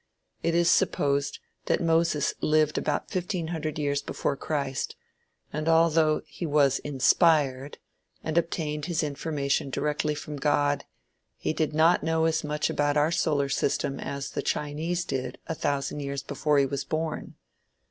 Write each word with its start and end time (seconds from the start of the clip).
It 0.41 0.55
is 0.55 0.67
supposed 0.67 1.37
that 1.67 1.79
Moses 1.79 2.33
lived 2.41 2.79
about 2.79 3.11
fifteen 3.11 3.49
hundred 3.49 3.77
years 3.77 4.01
before 4.01 4.35
Christ, 4.35 4.95
and 5.53 5.69
although 5.69 6.23
he 6.25 6.43
was 6.43 6.79
"inspired," 6.79 7.77
and 8.23 8.35
obtained 8.35 8.85
his 8.85 9.03
information 9.03 9.69
directly 9.69 10.15
from 10.15 10.37
God, 10.37 10.85
he 11.37 11.53
did 11.53 11.73
not 11.75 12.01
know 12.01 12.25
as 12.25 12.43
much 12.43 12.67
about 12.67 12.97
our 12.97 13.11
solar 13.11 13.47
system 13.47 13.99
as 13.99 14.31
the 14.31 14.41
Chinese 14.41 15.05
did 15.05 15.37
a 15.45 15.53
thousand 15.53 15.99
years 15.99 16.23
before 16.23 16.57
he 16.57 16.65
was 16.65 16.83
born. 16.83 17.35